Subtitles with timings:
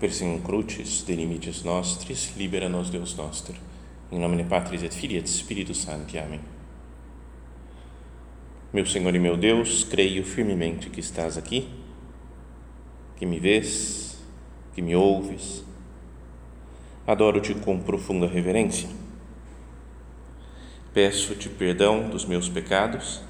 [0.00, 3.54] Persem crucis de limites nostris, libera nos Deus noster.
[4.10, 6.18] Em nome de Patris et Filii et Spiritus Sancti.
[6.18, 6.40] Amém.
[8.72, 11.68] Meu Senhor e meu Deus, creio firmemente que estás aqui,
[13.18, 14.16] que me vês,
[14.74, 15.62] que me ouves.
[17.06, 18.88] Adoro-te com profunda reverência.
[20.94, 23.20] Peço-te perdão dos meus pecados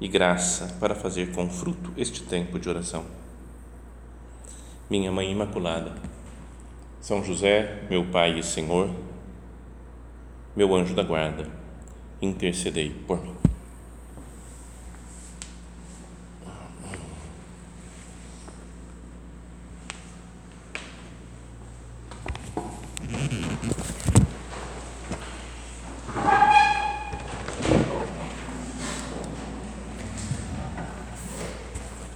[0.00, 3.25] e graça para fazer com fruto este tempo de oração
[4.88, 5.92] minha Mãe Imaculada,
[7.00, 8.88] São José, meu Pai e Senhor,
[10.54, 11.46] meu anjo da guarda,
[12.22, 13.34] intercedei por mim.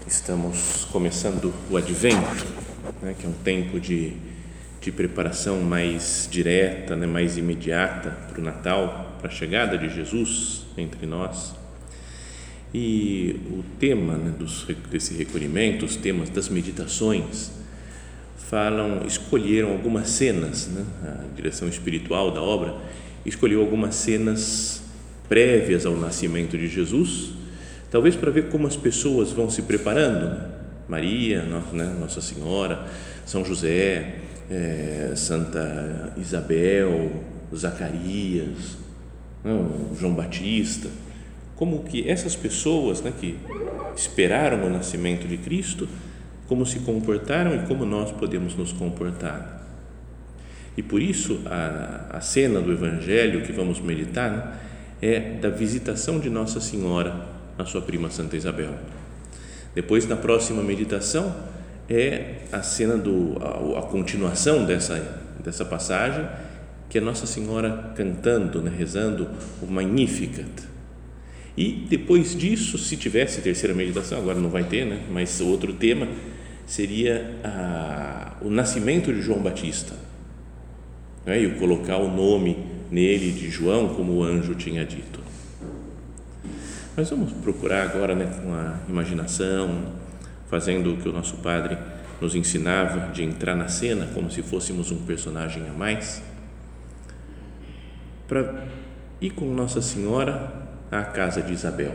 [0.06, 2.59] Estamos começando o Advento
[3.02, 4.12] né, que é um tempo de,
[4.80, 10.66] de preparação mais direta, né, mais imediata para o Natal, para a chegada de Jesus
[10.76, 11.54] entre nós.
[12.72, 17.50] E o tema né, dos, desse recolhimento, os temas das meditações,
[18.36, 22.74] falam, escolheram algumas cenas, né, a direção espiritual da obra
[23.24, 24.82] escolheu algumas cenas
[25.28, 27.30] prévias ao nascimento de Jesus,
[27.90, 30.59] talvez para ver como as pessoas vão se preparando, né?
[30.90, 32.84] Maria, né, Nossa Senhora,
[33.24, 34.16] São José,
[34.50, 37.12] é, Santa Isabel,
[37.54, 38.76] Zacarias,
[39.44, 40.88] não, João Batista,
[41.54, 43.38] como que essas pessoas né, que
[43.94, 45.88] esperaram o nascimento de Cristo,
[46.48, 49.60] como se comportaram e como nós podemos nos comportar.
[50.76, 54.52] E por isso a, a cena do Evangelho que vamos meditar né,
[55.00, 58.74] é da visitação de Nossa Senhora à sua prima Santa Isabel.
[59.74, 61.34] Depois, na próxima meditação,
[61.88, 66.26] é a cena do a, a continuação dessa dessa passagem,
[66.88, 69.28] que é Nossa Senhora cantando, né, rezando
[69.62, 70.68] o Magnificat.
[71.56, 75.02] E depois disso, se tivesse terceira meditação, agora não vai ter, né?
[75.10, 76.08] Mas outro tema
[76.64, 79.94] seria a, o nascimento de João Batista.
[81.26, 81.42] Né?
[81.42, 82.56] E colocar o nome
[82.90, 85.20] nele de João, como o anjo tinha dito.
[87.00, 89.84] Mas vamos procurar agora, né, com a imaginação,
[90.50, 91.78] fazendo o que o nosso padre
[92.20, 96.22] nos ensinava de entrar na cena como se fôssemos um personagem a mais,
[98.28, 98.64] para
[99.18, 100.52] ir com Nossa Senhora
[100.92, 101.94] à casa de Isabel.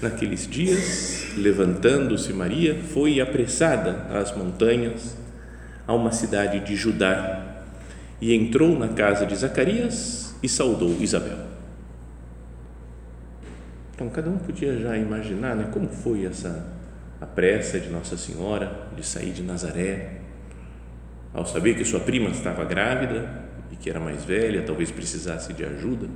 [0.00, 5.16] Naqueles dias, levantando-se Maria, foi apressada às montanhas,
[5.84, 7.64] a uma cidade de Judá,
[8.20, 11.45] e entrou na casa de Zacarias e saudou Isabel.
[13.96, 16.66] Então, cada um podia já imaginar né, como foi essa
[17.18, 20.20] a pressa de Nossa Senhora de sair de Nazaré,
[21.32, 23.26] ao saber que sua prima estava grávida
[23.72, 26.08] e que era mais velha, talvez precisasse de ajuda,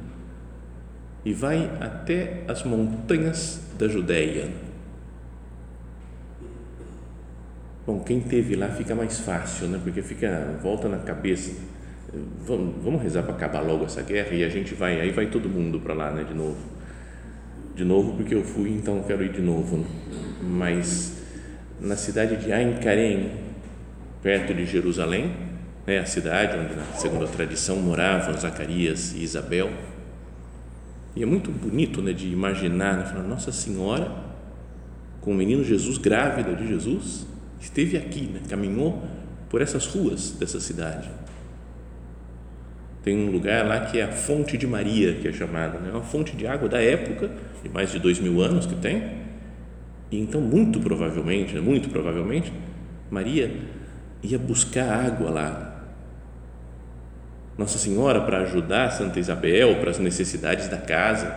[1.25, 4.51] e vai até as montanhas da Judéia.
[7.87, 9.81] Bom, quem teve lá fica mais fácil, né?
[9.83, 11.51] Porque fica volta na cabeça.
[12.47, 15.49] Vamos, vamos rezar para acabar logo essa guerra e a gente vai, aí vai todo
[15.49, 16.25] mundo para lá, né?
[16.25, 16.80] De novo
[17.75, 19.79] de novo porque eu fui, então quero ir de novo.
[19.79, 19.87] Né?
[20.43, 21.19] Mas
[21.81, 23.31] na cidade de Ain Karem,
[24.23, 25.33] perto de Jerusalém,
[25.87, 29.71] é a cidade onde, segundo a tradição, moravam Zacarias e Isabel.
[31.17, 34.11] E é muito bonito né, de imaginar, né, falar, Nossa Senhora,
[35.21, 37.27] com o menino Jesus, grávida de Jesus,
[37.61, 39.03] esteve aqui, né, caminhou
[39.49, 41.11] por essas ruas dessa cidade
[43.03, 45.91] tem um lugar lá que é a Fonte de Maria, que é chamada, né?
[45.91, 47.31] uma fonte de água da época,
[47.63, 49.21] de mais de dois mil anos que tem.
[50.11, 51.61] E então, muito provavelmente, né?
[51.61, 52.53] muito provavelmente,
[53.11, 53.51] Maria
[54.23, 55.85] ia buscar água lá.
[57.57, 61.35] Nossa Senhora, para ajudar Santa Isabel, para as necessidades da casa,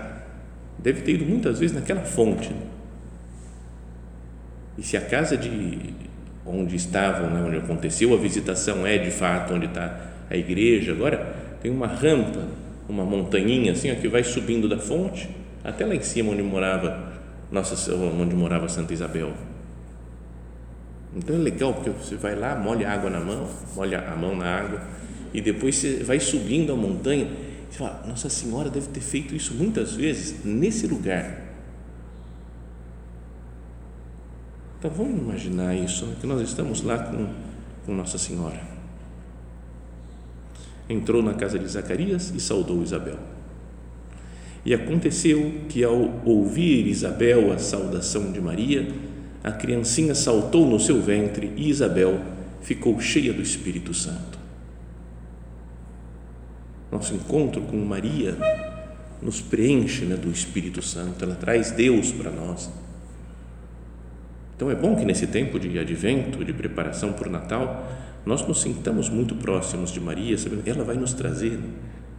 [0.79, 2.53] deve ter ido muitas vezes naquela fonte.
[4.77, 5.93] E se a casa de
[6.45, 11.42] onde estavam, né, onde aconteceu a visitação, é de fato onde está a igreja, agora
[11.63, 12.45] tem uma rampa,
[12.89, 15.29] uma montanhinha assim, ó, que vai subindo da fonte
[15.63, 17.13] até lá em cima onde morava
[17.49, 19.31] nossa, onde morava Santa Isabel.
[21.15, 24.35] Então é legal porque você vai lá, molha a água na mão, molha a mão
[24.35, 24.81] na água
[25.33, 27.29] e depois você vai subindo a montanha.
[27.69, 31.43] Você fala, Nossa Senhora deve ter feito isso muitas vezes nesse lugar.
[34.79, 36.15] Então vamos imaginar isso, né?
[36.19, 37.29] que nós estamos lá com,
[37.85, 38.72] com Nossa Senhora
[40.93, 43.17] entrou na casa de Zacarias e saudou Isabel.
[44.65, 48.87] E aconteceu que, ao ouvir Isabel a saudação de Maria,
[49.43, 52.21] a criancinha saltou no seu ventre e Isabel
[52.61, 54.39] ficou cheia do Espírito Santo.
[56.89, 58.37] Nosso encontro com Maria
[59.21, 62.69] nos preenche né, do Espírito Santo, ela traz Deus para nós.
[64.55, 67.85] Então é bom que nesse tempo de advento, de preparação para o Natal,
[68.25, 71.59] nós nos sintamos muito próximos de Maria, sabendo ela vai nos trazer.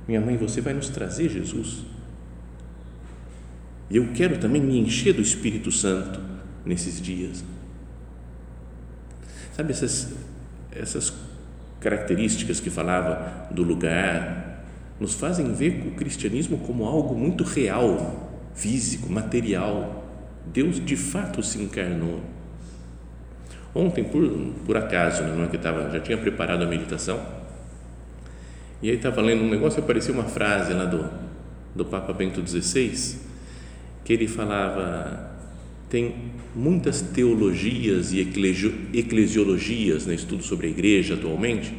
[0.07, 1.85] Minha mãe, você vai nos trazer Jesus.
[3.91, 6.21] E eu quero também me encher do Espírito Santo
[6.65, 7.45] nesses dias.
[9.55, 10.13] Sabe essas,
[10.71, 11.13] essas
[11.81, 14.65] características que falava do lugar,
[14.99, 20.05] nos fazem ver o cristianismo como algo muito real, físico, material.
[20.53, 22.21] Deus de fato se encarnou.
[23.75, 24.23] Ontem, por,
[24.65, 27.21] por acaso, né, não é que estava, já tinha preparado a meditação,
[28.81, 31.09] e aí estava lendo um negócio e apareceu uma frase lá do,
[31.75, 33.19] do Papa Bento XVI,
[34.05, 35.33] que ele falava
[35.89, 36.15] tem
[36.55, 38.21] muitas teologias e
[38.93, 41.73] eclesiologias né, estudo sobre a igreja atualmente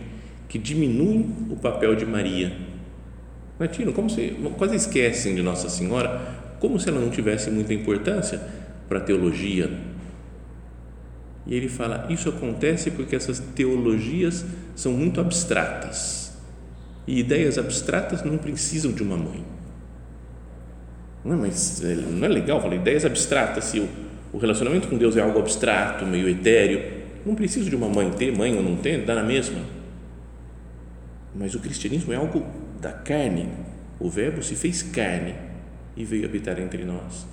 [0.48, 2.56] que diminuem o papel de Maria.
[3.60, 3.92] É, Tino?
[3.92, 6.22] Como se, quase esquecem de Nossa Senhora,
[6.60, 8.42] como se ela não tivesse muita importância
[8.88, 9.70] para a teologia.
[11.48, 14.46] E ele fala: isso acontece porque essas teologias
[14.76, 16.34] são muito abstratas.
[17.08, 19.44] E ideias abstratas não precisam de uma mãe.
[21.24, 23.90] Não, mas não é legal falar ideias abstratas se o,
[24.34, 27.04] o relacionamento com Deus é algo abstrato, meio etéreo.
[27.26, 29.60] Não preciso de uma mãe ter, mãe ou não ter, dá na mesma.
[31.34, 32.46] Mas o cristianismo é algo
[32.80, 33.50] da carne.
[34.00, 35.36] O Verbo se fez carne
[35.98, 37.26] e veio habitar entre nós.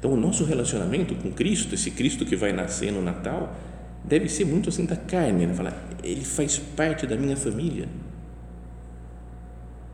[0.00, 3.54] Então, o nosso relacionamento com Cristo, esse Cristo que vai nascer no Natal,
[4.02, 5.52] deve ser muito assim da carne, né?
[5.52, 7.86] Falar, ele faz parte da minha família.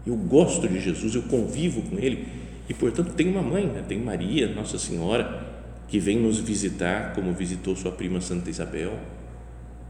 [0.07, 2.29] Eu gosto de Jesus, eu convivo com ele
[2.69, 3.85] e, portanto, tem uma mãe, né?
[3.87, 5.45] tem Maria, Nossa Senhora,
[5.89, 8.97] que vem nos visitar, como visitou sua prima Santa Isabel,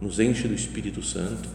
[0.01, 1.47] nos enche do Espírito Santo.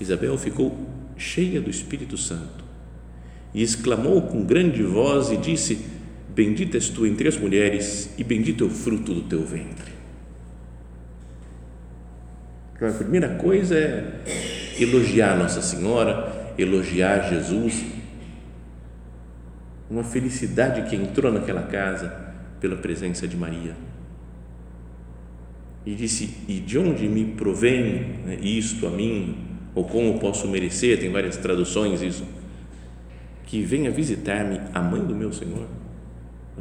[0.00, 0.76] Isabel ficou
[1.16, 2.65] cheia do Espírito Santo
[3.56, 5.78] e exclamou com grande voz e disse:
[6.28, 9.96] Bendita és tu entre as mulheres e bendito é o fruto do teu ventre.
[12.74, 14.22] Então, a primeira coisa é
[14.78, 17.82] elogiar Nossa Senhora, elogiar Jesus,
[19.88, 22.14] uma felicidade que entrou naquela casa
[22.60, 23.74] pela presença de Maria.
[25.86, 29.46] E disse: E de onde me provém né, isto a mim?
[29.74, 31.00] Ou como posso merecer?
[31.00, 32.24] Tem várias traduções isso.
[33.46, 35.66] Que venha visitar-me a mãe do meu Senhor.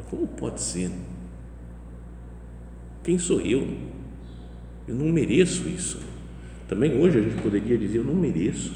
[0.10, 0.92] Como pode ser?
[3.04, 3.68] Quem sou eu?
[4.88, 6.00] Eu não mereço isso.
[6.68, 8.74] Também hoje a gente poderia dizer: Eu não mereço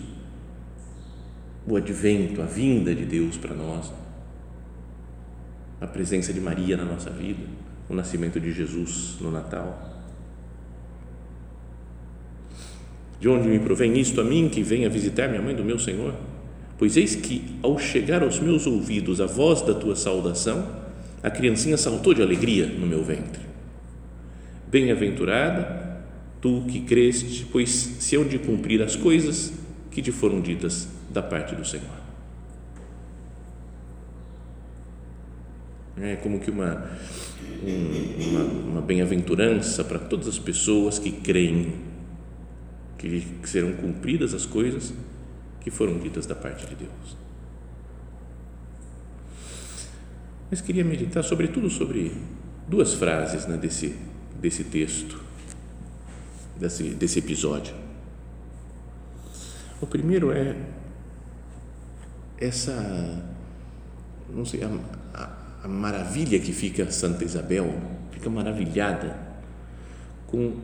[1.67, 3.91] o advento, a vinda de Deus para nós,
[5.79, 7.43] a presença de Maria na nossa vida,
[7.87, 9.87] o nascimento de Jesus no Natal.
[13.19, 16.15] De onde me provém isto a mim que venha visitar minha mãe do meu Senhor?
[16.79, 20.65] Pois eis que, ao chegar aos meus ouvidos a voz da tua saudação,
[21.21, 23.41] a criancinha saltou de alegria no meu ventre.
[24.65, 25.99] Bem-aventurada
[26.39, 29.51] tu que creste, pois se hão de cumprir as coisas
[29.91, 31.99] que te foram ditas da parte do Senhor.
[35.97, 36.89] É como que uma,
[37.61, 41.73] uma, uma bem-aventurança para todas as pessoas que creem
[42.97, 44.93] que serão cumpridas as coisas
[45.61, 47.17] que foram ditas da parte de Deus.
[50.49, 52.11] Mas queria meditar sobretudo sobre
[52.67, 53.95] duas frases né, desse,
[54.39, 55.21] desse texto,
[56.57, 57.75] desse, desse episódio.
[59.79, 60.55] O primeiro é
[62.39, 63.23] essa,
[64.29, 64.69] não sei, a,
[65.13, 67.73] a, a maravilha que fica Santa Isabel,
[68.11, 69.17] fica maravilhada
[70.27, 70.57] com,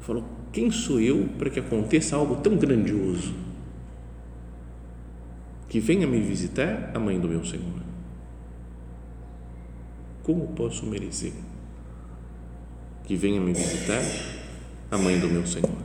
[0.00, 3.43] falou, quem sou eu para que aconteça algo tão grandioso?
[5.74, 7.82] Que venha me visitar a mãe do meu Senhor.
[10.22, 11.32] Como posso merecer?
[13.02, 14.00] Que venha me visitar
[14.88, 15.76] a mãe do meu Senhor.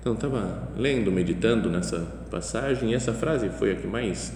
[0.00, 4.32] Então, estava lendo, meditando nessa passagem e essa frase foi a que mais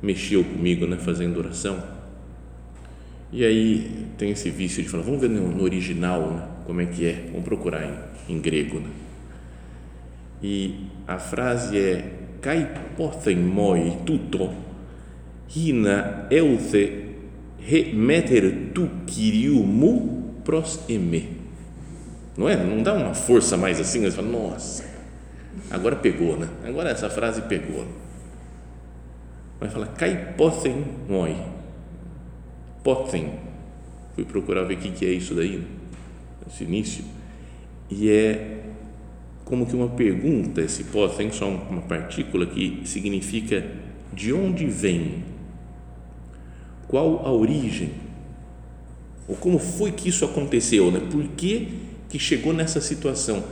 [0.00, 1.84] mexeu comigo, né, fazendo oração.
[3.30, 7.04] E aí tem esse vício de falar, vamos ver no, original né, como é que
[7.04, 7.84] é, vamos procurar
[8.26, 8.80] em, em grego.
[8.80, 8.88] Né?
[10.42, 14.50] E a frase é kai pothen moi tuto
[15.54, 17.14] hina euthe
[17.58, 21.36] he meter tu kiriumu pros eme.
[22.36, 22.56] Não é?
[22.56, 24.84] Não dá uma força mais assim, você fala, nossa,
[25.70, 26.48] Agora pegou, né?
[26.64, 27.86] Agora essa frase pegou.
[29.58, 31.36] Vai falar kaipoten moi.
[32.84, 33.32] Poten.
[34.14, 35.66] Fui procurar ver o que é isso daí,
[36.46, 37.04] esse início.
[37.90, 38.62] E é
[39.46, 43.64] como que uma pergunta, esse poten, só uma partícula que significa
[44.12, 45.22] de onde vem,
[46.88, 47.92] qual a origem,
[49.28, 51.00] ou como foi que isso aconteceu, né?
[51.12, 53.44] por que, que chegou nessa situação,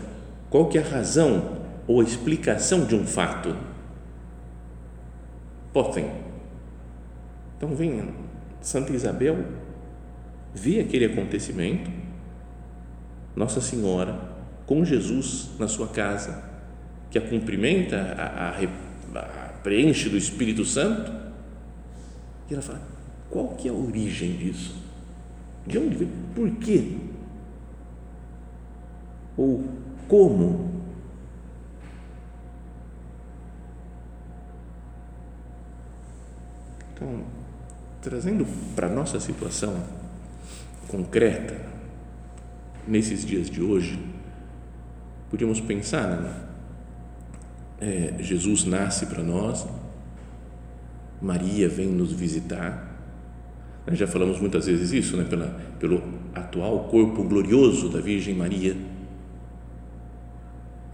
[0.51, 3.57] qual que é a razão ou a explicação de um fato.
[5.73, 6.11] Potem.
[7.57, 8.03] Então vem
[8.61, 9.45] Santa Isabel,
[10.53, 11.89] vê aquele acontecimento,
[13.37, 14.34] Nossa Senhora
[14.67, 16.43] com Jesus na sua casa,
[17.11, 21.13] que a cumprimenta, a, a, a preenche do Espírito Santo,
[22.51, 22.83] e ela fala:
[23.31, 24.77] qual que é a origem disso?
[25.67, 26.11] De onde vem?
[26.35, 26.97] Por quê?
[29.37, 29.65] Ou
[30.07, 30.73] como?
[36.93, 37.25] Então,
[38.01, 39.83] trazendo para a nossa situação
[40.89, 41.61] concreta,
[42.87, 43.99] nesses dias de hoje,
[45.35, 46.33] podíamos pensar, né?
[47.81, 49.67] É, Jesus nasce para nós,
[51.21, 52.89] Maria vem nos visitar,
[53.85, 55.25] nós já falamos muitas vezes isso, né?
[55.29, 55.49] Pela,
[55.81, 56.01] pelo
[56.37, 58.77] atual corpo glorioso da Virgem Maria,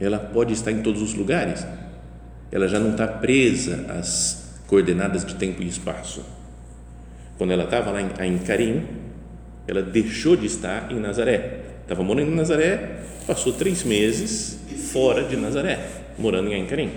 [0.00, 1.66] ela pode estar em todos os lugares,
[2.50, 6.24] ela já não está presa às coordenadas de tempo e espaço.
[7.36, 8.86] Quando ela estava lá em, em Carim,
[9.68, 14.58] ela deixou de estar em Nazaré, estava morando em Nazaré, passou três meses
[14.92, 16.90] fora de Nazaré, morando em Carim.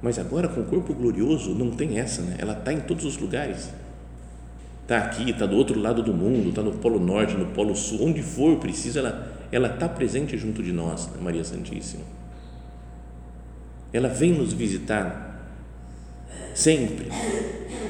[0.00, 2.36] Mas agora com o corpo glorioso não tem essa, né?
[2.38, 3.68] Ela está em todos os lugares
[4.82, 8.04] está aqui, está do outro lado do mundo, está no Polo Norte, no Polo Sul,
[8.04, 12.04] onde for preciso, ela ela está presente junto de nós, né, Maria Santíssima.
[13.92, 15.46] Ela vem nos visitar
[16.54, 17.08] sempre.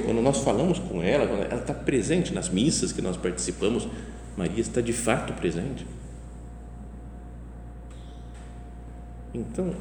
[0.05, 3.87] Quando nós falamos com ela, ela está presente nas missas que nós participamos,
[4.35, 5.85] Maria está de fato presente.
[9.33, 9.73] Então,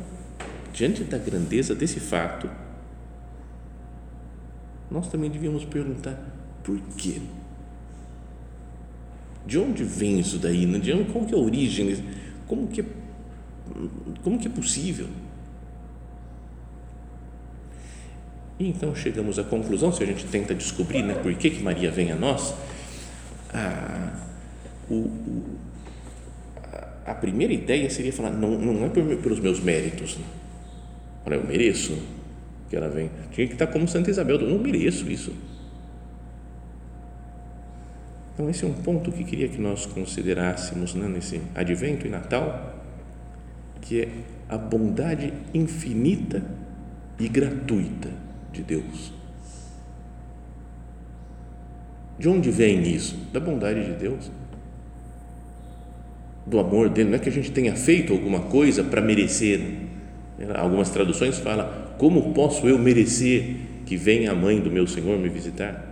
[0.73, 2.49] diante da grandeza desse fato,
[4.91, 6.19] nós também devíamos perguntar
[6.63, 7.21] por quê?
[9.47, 10.67] De onde vem isso daí?
[10.67, 10.79] Né?
[10.79, 12.03] De onde, qual que é a origem?
[12.47, 12.85] Como que é,
[14.23, 15.09] como que é possível?
[18.59, 21.91] E então chegamos à conclusão, se a gente tenta descobrir né, por que, que Maria
[21.91, 22.55] vem a nós,
[23.53, 24.17] a,
[24.89, 25.42] o, o,
[27.13, 30.25] a primeira ideia seria falar, não, não é pelos meus méritos, né?
[31.25, 31.97] Olha, eu mereço
[32.69, 33.11] que ela venha.
[33.31, 35.33] Tinha que estar como Santa Isabel, eu não mereço isso
[38.35, 42.75] então, esse é um ponto que queria que nós considerássemos né, nesse advento e Natal,
[43.81, 44.09] que é
[44.49, 46.43] a bondade infinita
[47.21, 48.09] e gratuita
[48.51, 49.13] de Deus.
[52.19, 53.17] De onde vem isso?
[53.33, 54.31] Da bondade de Deus,
[56.47, 57.11] do amor dele.
[57.11, 59.61] Não é que a gente tenha feito alguma coisa para merecer.
[60.57, 61.69] Algumas traduções falam:
[61.99, 63.57] Como posso eu merecer
[63.87, 65.89] que venha a mãe do meu Senhor me visitar?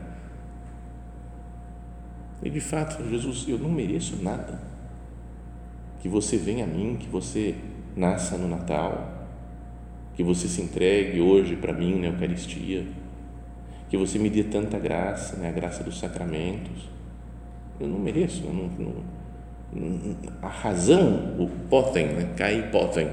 [2.43, 4.61] E de fato, Jesus, eu não mereço nada.
[6.01, 7.55] Que você venha a mim, que você
[7.95, 9.27] nasça no Natal,
[10.15, 12.87] que você se entregue hoje para mim na Eucaristia,
[13.89, 16.89] que você me dê tanta graça, né, a graça dos sacramentos.
[17.79, 18.95] Eu não mereço, eu não, não,
[20.43, 23.11] a razão, o potem, né, cai potem.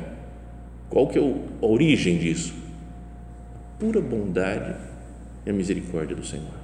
[0.90, 2.56] Qual que é a origem disso?
[3.78, 4.76] Pura bondade
[5.46, 6.58] e a misericórdia do Senhor.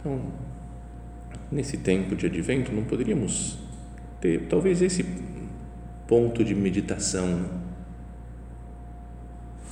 [0.00, 0.20] Então,
[1.50, 3.58] nesse tempo de advento, não poderíamos
[4.20, 5.04] ter talvez esse
[6.06, 7.63] ponto de meditação, né?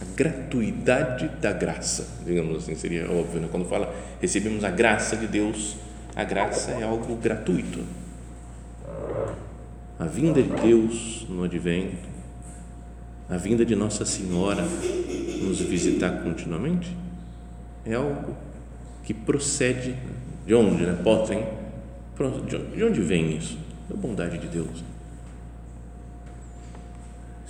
[0.02, 3.49] A gratuidade da graça, digamos assim, seria óbvio, né?
[3.50, 5.76] quando fala recebemos a graça de Deus,
[6.16, 7.80] a graça é algo gratuito.
[9.99, 12.09] A vinda de Deus no advento,
[13.30, 14.62] a vinda de Nossa Senhora
[15.42, 16.97] nos visitar continuamente,
[17.87, 18.37] é algo
[19.04, 19.94] que procede
[20.44, 20.99] de onde, né?
[21.02, 21.47] Potem.
[22.75, 23.59] De onde vem isso?
[23.88, 24.85] Da bondade de Deus.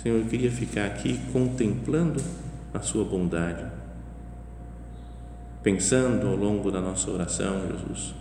[0.01, 2.21] Senhor, eu queria ficar aqui contemplando
[2.73, 3.65] a Sua bondade,
[5.61, 8.15] pensando ao longo da nossa oração, Jesus,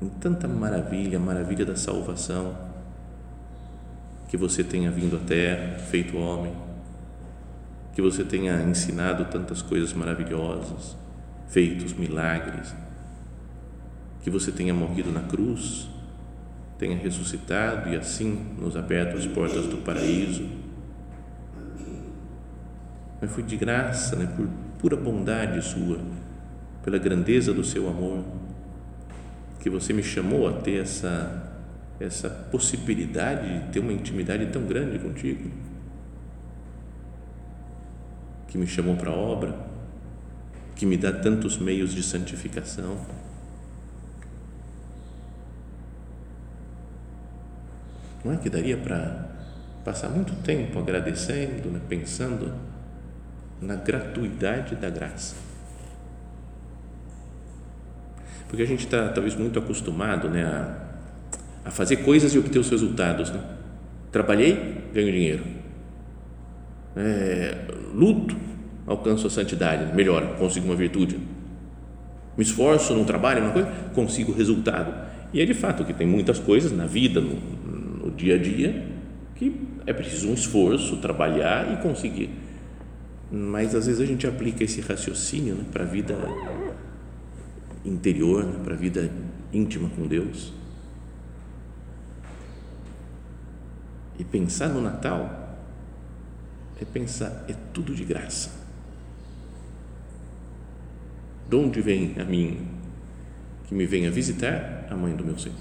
[0.00, 2.56] em tanta maravilha, maravilha da salvação,
[4.28, 6.54] que você tenha vindo à terra, feito homem,
[7.94, 10.96] que você tenha ensinado tantas coisas maravilhosas,
[11.48, 12.74] feitos milagres,
[14.22, 15.88] que você tenha morrido na cruz,
[16.78, 20.46] tenha ressuscitado e assim nos aberto as portas do paraíso,
[23.20, 25.98] mas foi de graça, né, por pura bondade sua,
[26.82, 28.24] pela grandeza do seu amor,
[29.60, 31.46] que você me chamou a ter essa
[31.98, 35.50] essa possibilidade de ter uma intimidade tão grande contigo,
[38.48, 39.56] que me chamou para a obra,
[40.74, 42.98] que me dá tantos meios de santificação.
[48.22, 49.30] Não é que daria para
[49.84, 52.52] passar muito tempo agradecendo, né, pensando
[53.60, 55.36] na gratuidade da graça.
[58.48, 62.70] Porque a gente está talvez muito acostumado né, a, a fazer coisas e obter os
[62.70, 63.30] resultados.
[63.30, 63.40] Né?
[64.12, 65.44] Trabalhei, ganho dinheiro.
[66.96, 67.58] É,
[67.92, 68.36] luto,
[68.86, 71.18] alcanço a santidade, melhor, consigo uma virtude.
[72.36, 74.94] Me esforço no trabalho, uma coisa, consigo resultado.
[75.32, 77.34] E é de fato que tem muitas coisas na vida, no,
[78.04, 78.86] no dia a dia,
[79.34, 82.30] que é preciso um esforço, trabalhar e conseguir
[83.30, 86.16] mas às vezes a gente aplica esse raciocínio né, para a vida
[87.84, 89.10] interior, né, para a vida
[89.52, 90.52] íntima com Deus.
[94.18, 95.58] E pensar no Natal
[96.80, 98.50] é pensar, é tudo de graça.
[101.48, 102.68] De onde vem a mim
[103.68, 105.56] que me venha visitar a mãe do meu Senhor?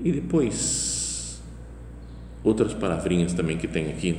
[0.00, 1.13] E depois
[2.44, 4.16] outras palavrinhas também que tem aqui,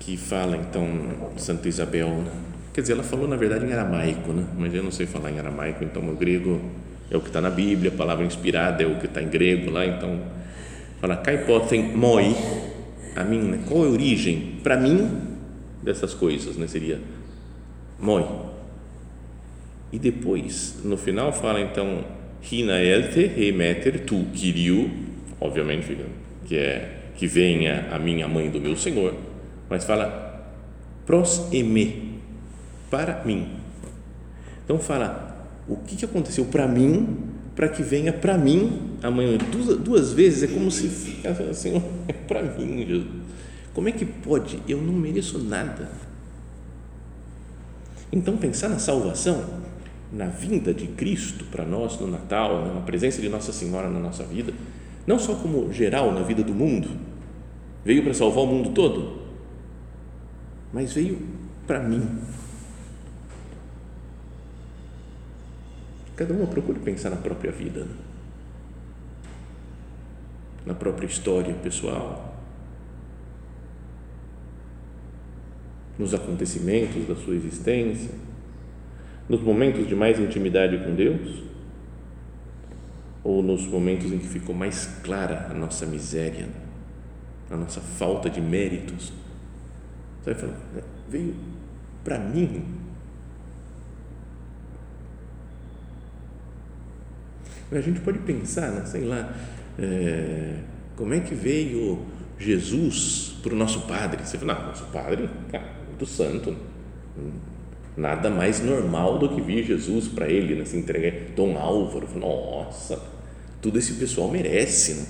[0.00, 0.88] que fala então
[1.36, 2.32] Santa Isabel, né?
[2.74, 4.44] quer dizer, ela falou na verdade em aramaico, né?
[4.58, 6.60] mas eu não sei falar em aramaico, então o grego
[7.08, 9.70] é o que está na Bíblia, a palavra inspirada é o que está em grego
[9.70, 10.20] lá, então
[11.00, 12.34] fala, kaipoten moi,
[13.14, 13.60] a mim, né?
[13.68, 15.08] qual é a origem, para mim,
[15.80, 16.66] dessas coisas, né?
[16.66, 17.00] seria
[18.00, 18.24] moi.
[19.92, 22.02] E depois, no final, fala então,
[22.50, 24.90] hina elte remeter tu, kiriu,
[25.38, 25.96] obviamente,
[26.46, 29.14] que é que venha a minha mãe do meu Senhor,
[29.68, 30.32] mas fala
[31.06, 32.20] pros eme,
[32.90, 33.48] para mim.
[34.64, 37.18] Então fala o que, que aconteceu para mim,
[37.54, 39.38] para que venha para mim a mãe.
[39.50, 43.08] Duas, duas vezes é como se ficasse assim, é para mim, Jesus.
[43.74, 44.60] Como é que pode?
[44.68, 45.90] Eu não mereço nada.
[48.12, 49.42] Então pensar na salvação,
[50.12, 54.22] na vinda de Cristo para nós no Natal, na presença de Nossa Senhora na nossa
[54.24, 54.52] vida,
[55.06, 56.88] não só como geral na vida do mundo,
[57.84, 59.22] veio para salvar o mundo todo,
[60.72, 61.20] mas veio
[61.66, 62.20] para mim.
[66.14, 67.94] Cada uma procure pensar na própria vida, né?
[70.64, 72.36] na própria história pessoal,
[75.98, 78.10] nos acontecimentos da sua existência,
[79.28, 81.51] nos momentos de mais intimidade com Deus
[83.24, 86.48] ou nos momentos em que ficou mais clara a nossa miséria,
[87.50, 89.12] a nossa falta de méritos.
[90.22, 90.60] Você vai falar,
[91.08, 91.34] veio
[92.02, 92.64] para mim.
[97.70, 99.34] A gente pode pensar, né, sei lá,
[99.78, 100.58] é,
[100.96, 102.04] como é que veio
[102.38, 104.24] Jesus para o nosso padre?
[104.24, 106.54] Você fala, nosso padre, cara, muito santo.
[107.96, 111.34] Nada mais normal do que vir Jesus para ele, né, se entregar.
[111.34, 113.00] Dom Álvaro, nossa,
[113.62, 115.06] tudo esse pessoal merece, né?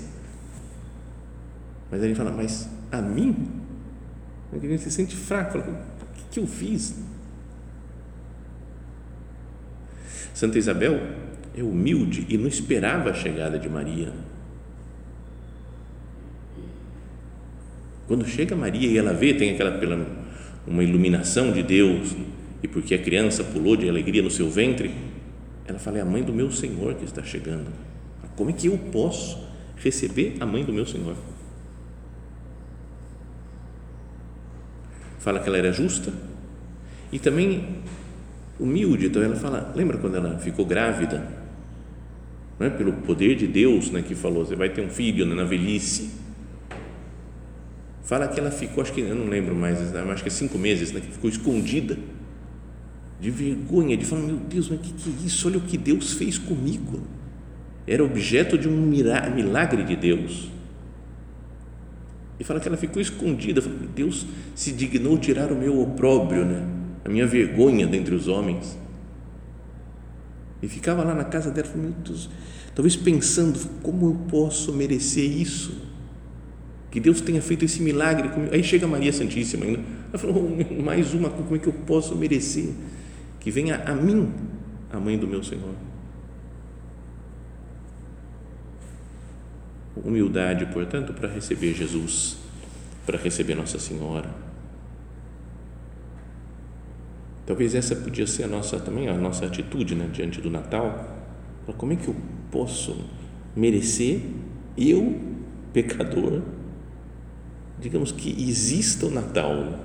[1.91, 3.35] Mas ele fala, mas a mim?
[4.53, 6.95] Gente se sente fraco, fala, o que, que eu fiz?
[10.33, 10.99] Santa Isabel
[11.55, 14.13] é humilde e não esperava a chegada de Maria.
[18.07, 20.05] Quando chega Maria e ela vê, tem aquela pela,
[20.67, 22.15] uma iluminação de Deus,
[22.61, 24.93] e porque a criança pulou de alegria no seu ventre,
[25.65, 27.71] ela fala: é a mãe do meu Senhor que está chegando.
[28.35, 29.37] Como é que eu posso
[29.77, 31.15] receber a mãe do meu Senhor?
[35.19, 36.11] Fala que ela era justa
[37.11, 37.81] e também
[38.59, 39.07] humilde.
[39.07, 41.27] Então ela fala, lembra quando ela ficou grávida?
[42.59, 42.69] Não é?
[42.69, 46.11] Pelo poder de Deus, né, que falou, você vai ter um filho né, na velhice.
[48.03, 50.91] Fala que ela ficou, acho que eu não lembro mais, acho que é cinco meses,
[50.91, 51.97] né, que ficou escondida
[53.19, 55.47] de vergonha, de falar, meu Deus, mas o que, que é isso?
[55.47, 57.01] Olha o que Deus fez comigo
[57.87, 60.49] era objeto de um milagre de Deus.
[62.39, 63.61] E fala que ela ficou escondida.
[63.95, 66.65] Deus se dignou tirar o meu opróbrio, né?
[67.05, 68.77] a minha vergonha dentre os homens.
[70.61, 71.67] E ficava lá na casa dela,
[72.73, 75.81] talvez pensando, como eu posso merecer isso?
[76.89, 78.53] Que Deus tenha feito esse milagre comigo.
[78.53, 79.79] Aí chega Maria Santíssima ainda.
[80.09, 82.69] Ela falou, oh, mais uma, como é que eu posso merecer?
[83.39, 84.31] Que venha a mim
[84.91, 85.73] a mãe do meu Senhor.
[89.95, 92.43] Humildade, portanto, para receber Jesus
[93.05, 94.29] para receber Nossa Senhora.
[97.45, 101.17] Talvez essa podia ser a nossa também a nossa atitude, né, diante do Natal.
[101.77, 102.15] Como é que eu
[102.49, 102.95] posso
[103.55, 104.21] merecer
[104.77, 105.19] eu,
[105.73, 106.41] pecador,
[107.79, 109.79] digamos que exista o Natal?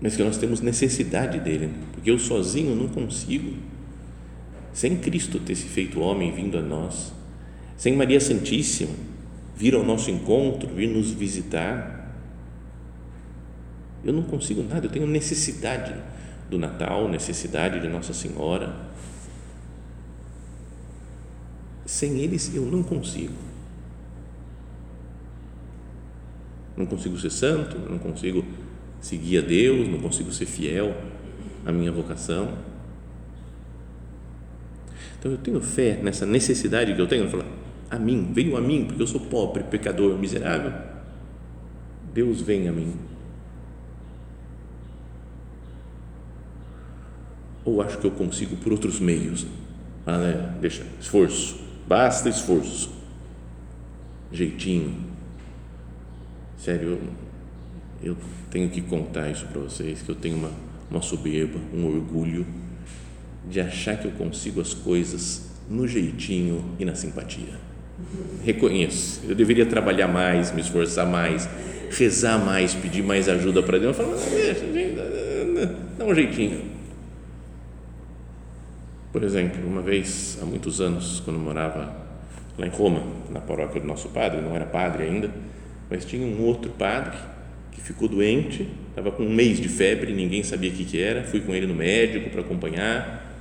[0.00, 3.56] Mas que nós temos necessidade dele, porque eu sozinho não consigo.
[4.72, 7.12] Sem Cristo ter se feito homem vindo a nós,
[7.76, 8.94] sem Maria Santíssima
[9.56, 12.02] vir ao nosso encontro, vir nos visitar,
[14.04, 15.94] eu não consigo nada, eu tenho necessidade
[16.50, 18.74] do Natal, necessidade de Nossa Senhora.
[21.86, 23.34] Sem eles eu não consigo.
[26.76, 28.44] Não consigo ser santo, não consigo
[29.00, 30.96] seguir a Deus, não consigo ser fiel
[31.64, 32.71] à minha vocação.
[35.22, 37.46] Então eu tenho fé nessa necessidade que eu tenho, falar,
[37.88, 40.72] a mim, venho a mim, porque eu sou pobre, pecador, miserável.
[42.12, 42.92] Deus vem a mim
[47.64, 49.46] ou acho que eu consigo por outros meios?
[50.04, 50.56] Ah, né?
[50.60, 52.92] Deixa, esforço, basta esforço,
[54.32, 55.12] jeitinho.
[56.58, 56.98] Sério,
[58.02, 58.16] eu, eu
[58.50, 60.50] tenho que contar isso para vocês, que eu tenho uma,
[60.90, 62.44] uma soberba, um orgulho
[63.48, 67.60] de achar que eu consigo as coisas no jeitinho e na simpatia.
[68.44, 71.48] Reconheço, eu deveria trabalhar mais, me esforçar mais,
[71.90, 73.98] rezar mais, pedir mais ajuda para Deus.
[73.98, 74.64] Eu falo, deixa,
[75.98, 76.72] dá um jeitinho
[79.12, 81.94] por exemplo, uma vez, há muitos anos, quando morava
[82.56, 85.30] lá em Roma, na paróquia do nosso padre, não era padre ainda,
[85.90, 87.18] mas tinha um outro padre
[87.72, 91.24] que ficou doente, estava com um mês de febre, ninguém sabia o que, que era,
[91.24, 93.31] fui com ele no médico para acompanhar,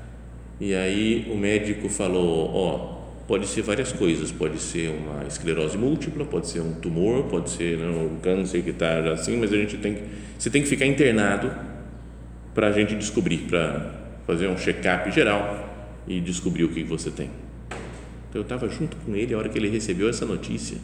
[0.62, 5.76] e aí o médico falou, ó, oh, pode ser várias coisas, pode ser uma esclerose
[5.76, 9.56] múltipla, pode ser um tumor, pode ser né, um câncer que está assim, mas a
[9.56, 10.04] gente tem que,
[10.38, 11.52] você tem que ficar internado
[12.54, 13.92] para a gente descobrir, para
[14.28, 15.68] fazer um check-up geral
[16.08, 17.32] e descobrir o que você tem.
[18.30, 20.78] Então eu estava junto com ele a hora que ele recebeu essa notícia.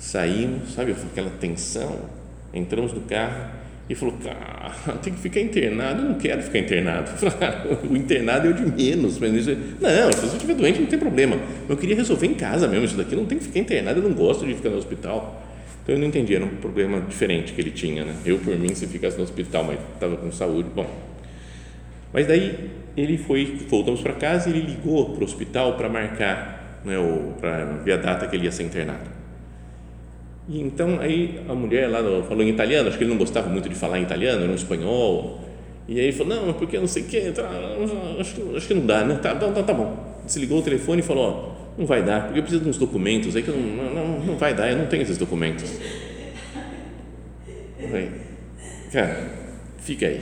[0.00, 2.10] Saímos, sabe, aquela tensão,
[2.52, 7.10] entramos no carro e falou, cara, tem que ficar internado, eu não quero ficar internado.
[7.88, 9.18] o internado é o de menos.
[9.18, 11.36] Mas isso, não, se você estiver doente não tem problema.
[11.68, 14.14] Eu queria resolver em casa mesmo isso daqui, não tem que ficar internado, eu não
[14.14, 15.42] gosto de ficar no hospital.
[15.82, 18.04] Então eu não entendi, era um problema diferente que ele tinha.
[18.04, 18.14] Né?
[18.24, 20.88] Eu, por mim, se ficasse no hospital, mas estava com saúde, bom,
[22.12, 26.80] mas daí ele foi, voltamos para casa e ele ligou para o hospital para marcar,
[26.84, 26.94] né,
[27.40, 29.21] para ver a data que ele ia ser internado.
[30.48, 33.68] E então aí a mulher lá falou em italiano, acho que ele não gostava muito
[33.68, 35.40] de falar em italiano, era um espanhol.
[35.88, 37.48] E aí ele falou, não, porque não sei o que, tá,
[38.20, 39.18] acho, acho, que não dá, né?
[39.20, 39.96] Tá, tá, tá bom.
[40.24, 43.34] Desligou o telefone e falou, ó, não vai dar, porque eu preciso de uns documentos
[43.34, 45.78] aí que não, não, não vai dar, eu não tenho esses documentos.
[47.80, 48.10] Falei,
[48.92, 49.30] cara,
[49.78, 50.20] fica aí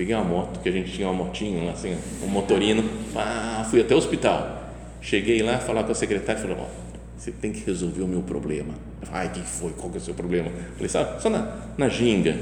[0.00, 2.82] Peguei uma moto, que a gente tinha uma motinha, assim, um motorino,
[3.14, 4.72] ah, fui até o hospital.
[5.02, 6.89] Cheguei lá, falar com a secretária, falou, oh,
[7.20, 8.72] você tem que resolver o meu problema.
[9.12, 9.72] Ai, o que foi?
[9.72, 10.50] Qual que é o seu problema?
[10.74, 12.34] Falei, sabe, só na, na ginga.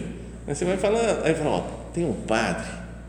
[0.47, 1.61] Aí você vai falar, aí fala, ó,
[1.93, 2.65] tem um padre,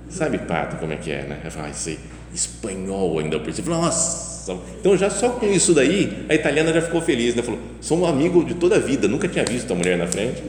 [0.10, 1.40] sabe padre como é que é, né?
[1.44, 2.00] Aí fala, sei,
[2.34, 3.78] espanhol ainda por cima.
[3.78, 7.44] Nossa, então já só com isso daí, a italiana já ficou feliz, né?
[7.44, 10.42] Falou, sou um amigo de toda a vida, nunca tinha visto a mulher na frente.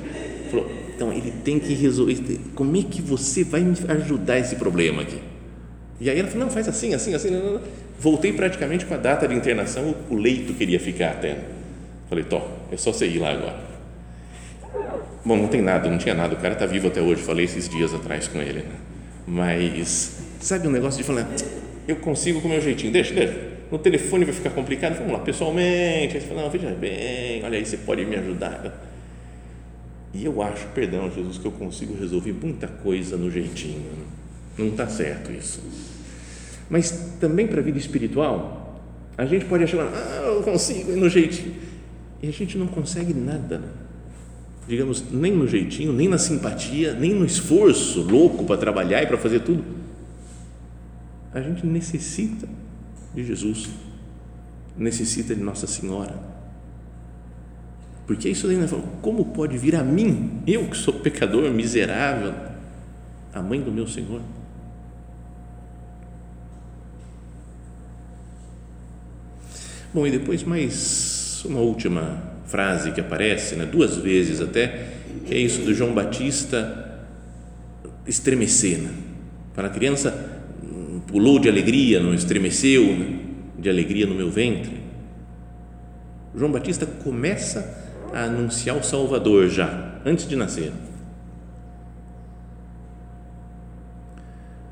[0.51, 2.41] Falou, então ele tem que resolver.
[2.55, 5.19] Como é que você vai me ajudar esse problema aqui?
[6.01, 7.31] E aí ela falou: não, faz assim, assim, assim.
[7.99, 11.39] Voltei praticamente com a data de internação, o leito queria ficar até.
[12.09, 13.71] Falei: Tó, é só você ir lá agora.
[15.25, 16.35] Bom, não tem nada, não tinha nada.
[16.35, 17.21] O cara está vivo até hoje.
[17.23, 18.61] Falei esses dias atrás com ele.
[18.61, 18.75] Né?
[19.27, 21.29] Mas, sabe um negócio de falar:
[21.87, 23.51] eu consigo com o meu jeitinho, deixa, deixa.
[23.71, 24.97] No telefone vai ficar complicado.
[24.97, 26.17] Vamos lá, pessoalmente.
[26.17, 28.89] Aí você fala: não, veja bem, olha aí, você pode me ajudar
[30.13, 33.85] e eu acho, perdão, Jesus, que eu consigo resolver muita coisa no jeitinho.
[34.59, 35.61] Não está certo isso.
[36.71, 38.81] Mas também para a vida espiritual,
[39.19, 41.57] a gente pode achar, ah, eu consigo, no jeitinho.
[42.23, 43.63] E a gente não consegue nada.
[44.69, 49.19] Digamos, nem no jeitinho, nem na simpatia, nem no esforço louco para trabalhar e para
[49.19, 49.65] fazer tudo.
[51.35, 52.49] A gente necessita
[53.15, 53.69] de Jesus,
[54.79, 56.31] necessita de Nossa Senhora
[58.11, 58.67] porque isso daí, né,
[59.01, 62.35] como pode vir a mim, eu que sou pecador, miserável,
[63.33, 64.21] a mãe do meu Senhor?
[69.93, 74.87] Bom, e depois mais uma última frase que aparece, né, duas vezes até,
[75.27, 77.03] que é isso do João Batista
[78.07, 78.79] estremecer.
[78.79, 78.91] Né?
[79.53, 80.13] Para a criança,
[81.09, 83.19] pulou de alegria, não estremeceu, né?
[83.59, 84.81] de alegria no meu ventre.
[86.37, 90.73] João Batista começa a anunciar o Salvador já, antes de nascer.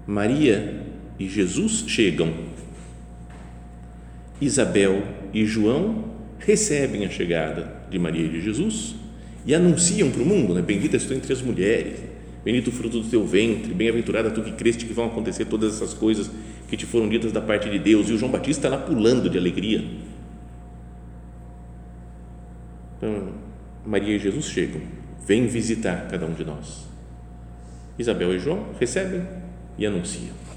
[0.06, 0.80] Maria
[1.18, 2.47] e Jesus chegam.
[4.40, 6.04] Isabel e João
[6.38, 8.94] recebem a chegada de Maria e de Jesus
[9.44, 10.62] e anunciam para o mundo, né?
[10.62, 12.00] Bendita estou entre as mulheres,
[12.44, 15.94] bendito o fruto do teu ventre, bem-aventurada tu que creste que vão acontecer todas essas
[15.94, 16.30] coisas
[16.68, 18.08] que te foram ditas da parte de Deus.
[18.08, 19.84] E o João Batista lá pulando de alegria.
[22.96, 23.32] Então,
[23.86, 24.80] Maria e Jesus chegam,
[25.26, 26.86] vêm visitar cada um de nós.
[27.98, 29.22] Isabel e João recebem
[29.78, 30.47] e anunciam.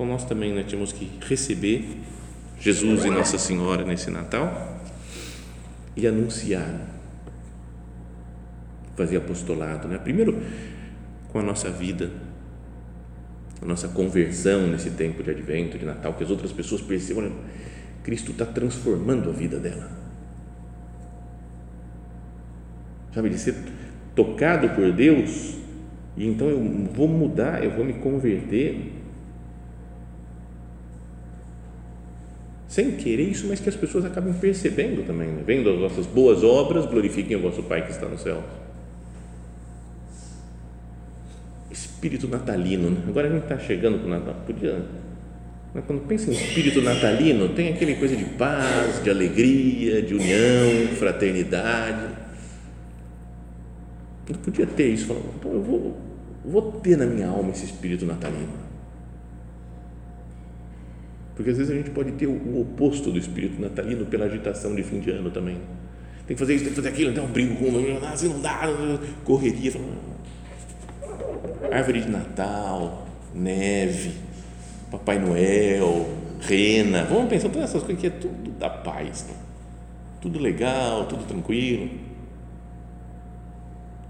[0.00, 1.98] Então nós também né, temos que receber
[2.58, 4.80] Jesus e Nossa Senhora nesse Natal
[5.94, 6.88] e anunciar,
[8.96, 9.98] fazer apostolado, né?
[9.98, 10.40] Primeiro
[11.28, 12.10] com a nossa vida,
[13.60, 17.32] a nossa conversão nesse tempo de Advento, de Natal, que as outras pessoas percebam, né?
[18.02, 19.90] Cristo está transformando a vida dela.
[23.14, 23.54] Sabe, de ser
[24.14, 25.58] tocado por Deus,
[26.16, 28.98] e então eu vou mudar, eu vou me converter
[32.70, 35.42] sem querer isso, mas que as pessoas acabem percebendo também, né?
[35.44, 38.44] vendo as nossas boas obras, glorifiquem o vosso Pai que está no céu.
[41.68, 43.02] Espírito natalino, né?
[43.08, 44.84] agora a gente está chegando para o Natal, podia,
[45.74, 45.82] né?
[45.84, 52.14] quando pensa em espírito natalino, tem aquele coisa de paz, de alegria, de união, fraternidade.
[54.28, 55.98] Eu podia ter isso, falando, eu vou,
[56.44, 58.69] vou ter na minha alma esse espírito natalino
[61.40, 64.82] porque às vezes a gente pode ter o, oposto do espírito natalino pela agitação de
[64.82, 65.56] fim de ano também.
[66.26, 68.60] Tem que fazer isso, tem que fazer aquilo, então brigo com um, assim não dá,
[69.24, 69.72] correria.
[71.72, 74.12] Árvore de Natal, neve,
[74.90, 76.10] Papai Noel,
[76.42, 77.04] rena.
[77.04, 79.24] Vamos pensar todas essas coisas que é tudo da paz.
[79.26, 79.34] Né?
[80.20, 81.88] Tudo legal, tudo tranquilo.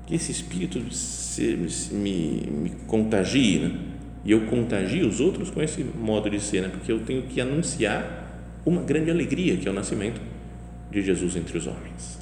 [0.04, 1.56] Que esse espírito se,
[1.92, 3.78] me, me contagie, né?
[4.24, 6.68] E eu contagio os outros com esse modo de ser, né?
[6.68, 8.26] porque eu tenho que anunciar
[8.64, 10.20] uma grande alegria que é o nascimento
[10.90, 12.18] de Jesus entre os homens.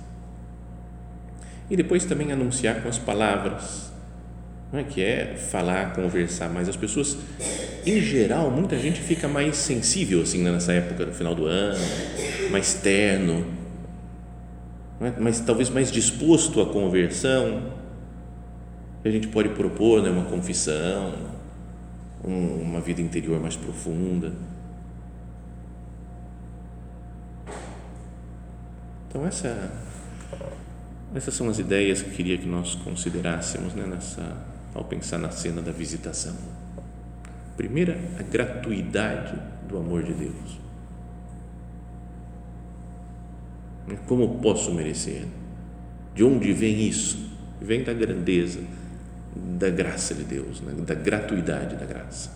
[1.70, 3.92] E depois também anunciar com as palavras,
[4.72, 4.84] não é?
[4.84, 7.18] que é falar, conversar, mas as pessoas,
[7.84, 10.52] em geral, muita gente fica mais sensível assim né?
[10.52, 11.78] nessa época, no final do ano,
[12.50, 13.44] mais terno,
[15.00, 15.12] é?
[15.18, 17.76] mas talvez mais disposto à conversão.
[19.04, 20.11] A gente pode propor né?
[20.11, 21.14] uma confissão,
[22.24, 24.33] um, uma vida interior mais profunda.
[29.09, 29.72] Então, essa,
[31.14, 34.37] essas são as ideias que eu queria que nós considerássemos né, nessa,
[34.74, 36.37] ao pensar na cena da visitação.
[37.57, 40.59] Primeira, a gratuidade do amor de Deus.
[44.07, 45.24] Como posso merecer?
[46.14, 47.28] De onde vem isso?
[47.61, 48.61] Vem da grandeza
[49.59, 50.72] da graça de Deus, né?
[50.87, 52.31] da gratuidade da graça.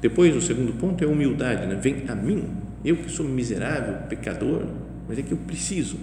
[0.00, 1.74] Depois, o segundo ponto é a humildade, né?
[1.74, 2.48] vem a mim,
[2.84, 4.66] eu que sou miserável, pecador,
[5.08, 5.98] mas é que eu preciso.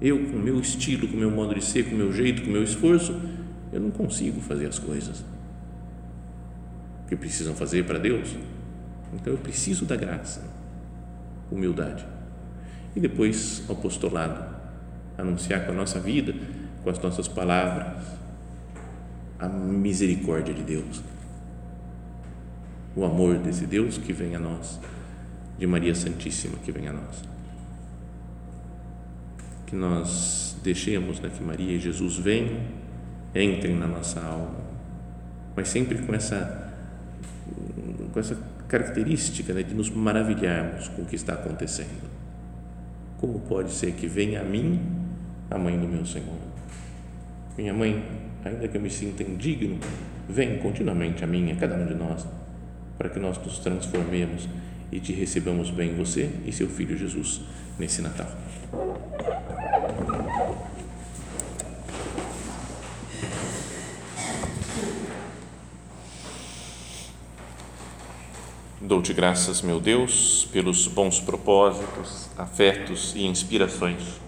[0.00, 2.42] Eu, com o meu estilo, com o meu modo de ser, com o meu jeito,
[2.42, 3.18] com o meu esforço,
[3.72, 5.24] eu não consigo fazer as coisas
[7.08, 8.36] que precisam fazer para Deus.
[9.14, 10.44] Então eu preciso da graça,
[11.50, 12.04] humildade.
[12.94, 14.44] E depois, apostolado,
[15.16, 16.34] anunciar com a nossa vida
[16.88, 18.02] com as nossas palavras
[19.38, 21.02] a misericórdia de Deus,
[22.96, 24.80] o amor desse Deus que vem a nós,
[25.58, 27.22] de Maria Santíssima que vem a nós.
[29.66, 32.58] Que nós deixemos né, que Maria e Jesus venham,
[33.34, 34.56] entrem na nossa alma,
[35.54, 36.72] mas sempre com essa,
[38.12, 42.08] com essa característica né, de nos maravilharmos com o que está acontecendo.
[43.18, 44.80] Como pode ser que venha a mim
[45.50, 46.47] a mãe do meu Senhor?
[47.58, 48.04] Minha mãe,
[48.44, 49.80] ainda que eu me sinta indigno,
[50.28, 52.24] vem continuamente a mim, a cada um de nós,
[52.96, 54.48] para que nós nos transformemos
[54.92, 57.40] e te recebamos bem você e seu filho Jesus
[57.76, 58.30] nesse Natal.
[68.80, 74.27] Dou-te graças, meu Deus, pelos bons propósitos, afetos e inspirações